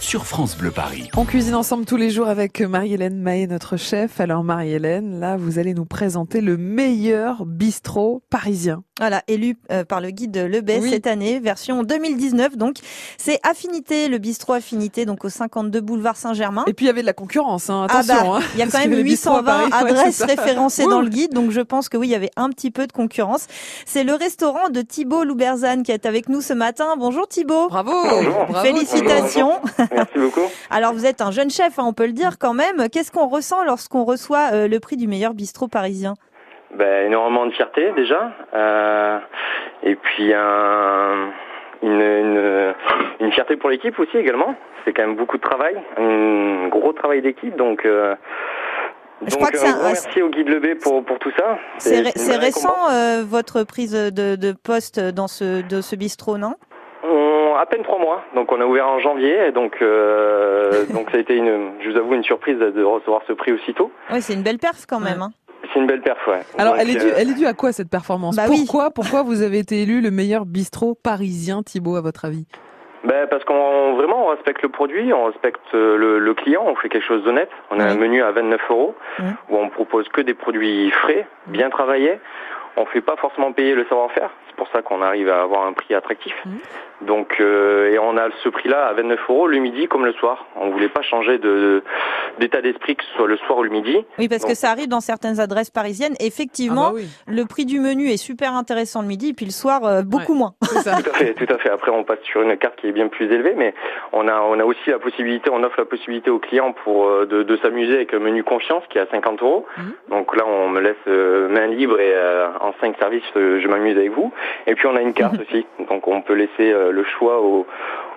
[0.00, 1.08] sur France Bleu Paris.
[1.16, 4.20] On cuisine ensemble tous les jours avec Marie-Hélène Mahé, notre chef.
[4.20, 8.82] Alors Marie-Hélène, là, vous allez nous présenter le meilleur bistrot parisien.
[8.98, 10.90] Voilà, élu euh, par le guide Lebet Oui.
[10.90, 12.56] cette année, version 2019.
[12.56, 12.76] Donc,
[13.18, 16.64] c'est Affinité, le bistrot Affinité, donc au 52 boulevard Saint-Germain.
[16.66, 17.86] Et puis il y avait de la concurrence, hein.
[17.90, 18.30] Ah attention.
[18.32, 18.42] bah, hein.
[18.54, 21.08] il y a quand même les bistrots à 820 Paris, ouais, adresses référencées dans le
[21.08, 23.48] guide, donc je pense que oui, il y avait un petit peu de concurrence.
[23.86, 26.94] C'est le restaurant de Thibaut Louberzane qui est avec nous ce matin.
[26.98, 27.68] Bonjour Thibaut.
[27.68, 28.46] Bravo, Bonjour.
[28.48, 28.66] bravo.
[28.66, 29.52] Félicitations.
[29.94, 30.48] Merci beaucoup.
[30.70, 32.88] Alors vous êtes un jeune chef, hein, on peut le dire quand même.
[32.92, 36.14] Qu'est-ce qu'on ressent lorsqu'on reçoit euh, le prix du meilleur bistrot parisien?
[36.74, 38.32] Ben, énormément de fierté déjà.
[38.54, 39.18] Euh,
[39.82, 41.30] et puis un,
[41.82, 42.74] une, une,
[43.20, 44.54] une fierté pour l'équipe aussi également.
[44.84, 47.56] C'est quand même beaucoup de travail, un gros travail d'équipe.
[47.56, 48.14] Donc, euh,
[49.22, 51.32] Je donc crois que un c'est un- gros merci au guide Lebé pour, pour tout
[51.36, 51.58] ça.
[51.78, 52.74] C'est ré- récent
[53.24, 56.54] votre prise de, de poste dans ce, de ce bistrot, non?
[57.58, 58.22] À peine trois mois.
[58.34, 59.46] Donc on a ouvert en janvier.
[59.48, 63.22] et Donc, euh, donc ça a été une, je vous avoue, une surprise de recevoir
[63.26, 63.90] ce prix aussitôt.
[64.12, 65.22] Oui, c'est une belle perf quand même.
[65.22, 65.30] hein.
[65.72, 66.40] C'est une belle perf, ouais.
[66.58, 68.36] Alors, Donc, elle est, due, euh, elle est due à quoi cette performance?
[68.36, 68.58] Bah oui.
[68.66, 72.46] Pourquoi, pourquoi vous avez été élu le meilleur bistrot parisien, Thibaut, à votre avis?
[73.04, 76.74] Ben parce qu'on vraiment on respecte le produit, on respecte euh, le, le client, on
[76.74, 77.50] fait quelque chose d'honnête.
[77.70, 78.94] On a un menu à 29 euros
[79.48, 82.18] où on propose que des produits frais, bien travaillés.
[82.76, 84.30] On fait pas forcément payer le savoir-faire.
[84.48, 86.34] C'est pour ça qu'on arrive à avoir un prix attractif.
[87.02, 90.46] Donc euh, et on a ce prix-là à 29 euros le midi comme le soir.
[90.56, 91.82] On voulait pas changer de
[92.38, 94.04] d'état d'esprit que ce soit le soir ou le midi.
[94.18, 96.14] Oui, parce que ça arrive dans certaines adresses parisiennes.
[96.20, 99.46] Effectivement, Ah bah oui, le prix du menu est super intéressant le midi, et puis
[99.46, 100.54] le soir, euh, beaucoup moins.
[100.62, 101.02] ça.
[101.02, 101.70] Tout à fait, tout à fait.
[101.70, 103.74] Après, on passe sur une carte qui est bien plus élevée, mais
[104.12, 107.26] on a, on a aussi la possibilité, on offre la possibilité aux clients pour euh,
[107.26, 109.66] de, de s'amuser avec un menu confiance qui est à 50 euros.
[109.78, 109.92] Mhm.
[110.10, 113.96] Donc là, on me laisse euh, main libre et euh, en 5 services, je m'amuse
[113.96, 114.32] avec vous.
[114.66, 117.66] Et puis on a une carte aussi, donc on peut laisser euh, le choix au,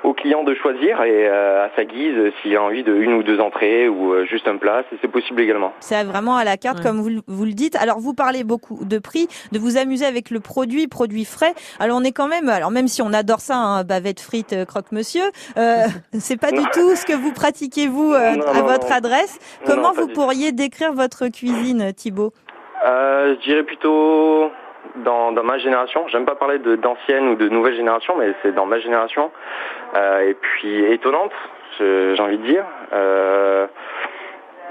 [0.03, 3.13] au client de choisir et euh, à sa guise euh, s'il a envie de une
[3.13, 5.73] ou deux entrées ou euh, juste un plat, c'est- c'est possible également.
[5.81, 6.83] C'est vraiment à la carte, Ouais.
[6.83, 7.75] comme vous, le- vous le dites.
[7.75, 11.53] Alors, vous parlez beaucoup de prix, de vous amuser avec le produit, produit frais.
[11.79, 14.65] Alors, on est quand même, alors même si on adore ça, hein, bavette frites, euh,
[14.65, 15.23] croque-monsieur,
[15.57, 15.83] euh,
[16.19, 18.95] c'est pas du tout ce que vous pratiquez vous euh, Non, à non, votre non.
[18.95, 19.37] adresse.
[19.65, 22.31] Comment vous pourriez décrire votre cuisine, Thibaut?
[22.85, 24.49] Euh, je dirais plutôt
[24.97, 26.07] dans, dans ma génération.
[26.07, 29.31] J'aime pas parler d'ancienne ou de nouvelle génération, mais c'est dans ma génération.
[29.95, 31.31] Euh, et puis étonnante,
[31.79, 32.65] j'ai envie de dire.
[32.93, 33.67] Euh,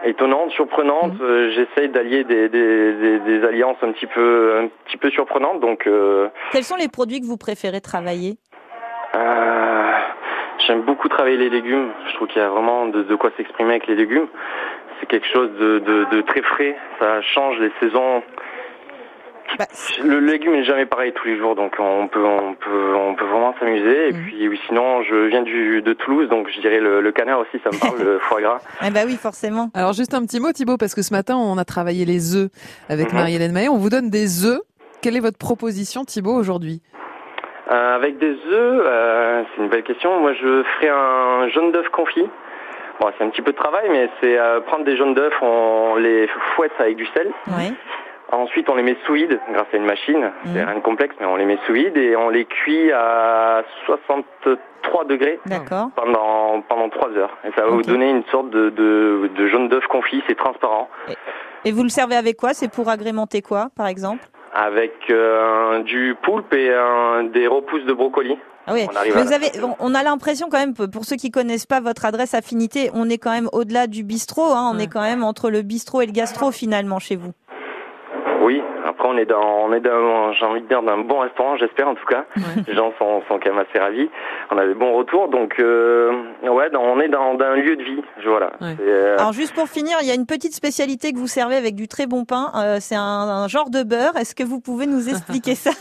[0.04, 1.14] étonnante, surprenante.
[1.14, 1.22] Mhm.
[1.22, 5.60] Euh, J'essaye d'allier des, des, des, des alliances un petit peu un petit peu surprenantes.
[5.60, 8.36] Donc euh, Quels sont les produits que vous préférez travailler?
[9.16, 9.92] Euh,
[10.66, 11.90] j'aime beaucoup travailler les légumes.
[12.08, 14.28] Je trouve qu'il y a vraiment de, de quoi s'exprimer avec les légumes.
[15.00, 16.76] C'est quelque chose de, de, de très frais.
[17.00, 18.22] Ça change les saisons.
[19.58, 19.64] Bah,
[20.04, 23.24] Le légume n'est jamais pareil tous les jours, donc on peut on peut on peut
[23.24, 24.08] vraiment s'amuser.
[24.08, 24.22] Et Mhm.
[24.24, 27.60] puis oui, sinon je viens du de Toulouse, donc je dirais le, le canard aussi,
[27.64, 28.58] ça me parle, le foie gras.
[28.86, 29.70] Eh ben oui, forcément.
[29.74, 32.50] Alors juste un petit mot Thibaut, parce que ce matin on a travaillé les œufs
[32.88, 33.18] avec Mhm.
[33.18, 33.68] Marie-Hélène Mahé.
[33.68, 34.60] On vous donne des œufs.
[35.02, 36.80] Quelle est votre proposition Thibaut aujourd'hui?
[37.70, 40.20] Euh, avec des œufs, euh, c'est une belle question.
[40.20, 42.26] Moi, je ferai un jaune d'œuf confit.
[42.98, 45.94] Bon, c'est un petit peu de travail, mais c'est euh, prendre des jaunes d'œufs, on
[45.96, 47.30] les fouette avec du sel.
[47.48, 47.72] Oui.
[48.30, 50.30] Ensuite, on les met sous vide grâce à une machine.
[50.44, 50.66] C'est Mhm.
[50.66, 55.04] rien de complexe, mais on les met sous vide et on les cuit à 63
[55.06, 55.40] degrés
[55.96, 57.36] pendant pendant 3 heures.
[57.44, 60.88] Et ça va vous donner une sorte de, de, de jaune d'œuf confit, c'est transparent,
[61.64, 62.52] Et vous le servez avec quoi?
[62.54, 64.24] C'est pour agrémenter quoi, par exemple?
[64.54, 66.70] Avec euh, du poulpe et
[67.32, 68.36] des repousses de brocoli.
[68.66, 68.86] Ah oui.
[68.86, 72.04] On vous avez, on- on a l'impression quand même, pour ceux qui connaissent pas votre
[72.04, 74.52] adresse affinité, on est quand même au-delà du bistrot.
[74.52, 74.84] Hein, on Ouais.
[74.84, 77.32] est quand même entre le bistrot et le gastro finalement chez vous.
[78.48, 81.56] Oui, après on est dans, on est dans, j'ai envie de dire d'un bon restaurant,
[81.58, 82.24] j'espère en tout cas.
[82.34, 82.62] Ouais.
[82.66, 84.08] Les gens sont, sont quand même assez ravis.
[84.50, 87.76] On a des bons retours, donc euh, ouais, dans- on est dans, dans un lieu
[87.76, 88.02] de vie.
[88.24, 88.52] Voilà.
[88.62, 88.74] Ouais.
[88.80, 91.74] Euh, Alors juste pour finir, il y a une petite spécialité que vous servez avec
[91.74, 92.50] du très bon pain.
[92.56, 94.16] Euh, c'est un, un genre de beurre.
[94.16, 95.72] Est-ce que vous pouvez nous expliquer ça?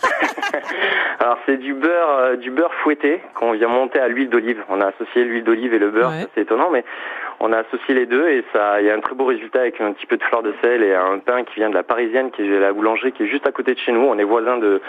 [1.19, 4.63] alors c'est du beurre, euh, du beurre fouetté qu'on vient monter à l'huile d'olive.
[4.69, 6.25] On a associé l'huile d'olive et le beurre, Ouais.
[6.35, 6.83] c'est étonnant, mais
[7.39, 9.79] on a associé les deux et ça, il y a un très beau résultat avec
[9.81, 12.31] un petit peu de fleur de sel et un pain qui vient de la Parisienne,
[12.31, 14.01] qui est la boulangerie, qui est juste à côté de chez nous.
[14.01, 14.81] On est voisins de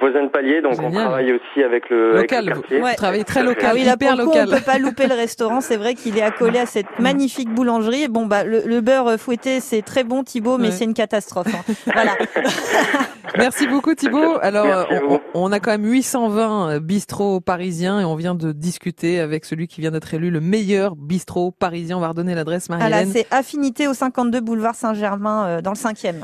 [0.00, 0.90] voisins de palier, donc Génial.
[0.90, 2.80] on travaille aussi avec le, avec Local, le vous, quartier.
[2.80, 3.46] vous travaillez très fait.
[3.46, 5.60] local, Ah oui, là pour hyper le coup, on peut pas louper le restaurant.
[5.60, 8.08] C'est vrai qu'il est accolé à cette magnifique boulangerie.
[8.08, 10.72] Bon bah le, le beurre fouetté, c'est très bon Thibaut, mais Ouais.
[10.72, 11.48] c'est une catastrophe.
[11.54, 11.74] hein.
[11.92, 12.12] Voilà.
[13.36, 14.38] Merci beaucoup Thibaut.
[14.42, 19.20] Alors euh, on, on a quand même 820 bistrots parisiens et on vient de discuter
[19.20, 21.96] avec celui qui vient d'être élu le meilleur bistrot parisien.
[21.96, 23.12] On va redonner l'adresse Voilà, Marie-Hélène.
[23.12, 26.22] c'est Affinité au 52 boulevard Saint-Germain euh, dans le 5e.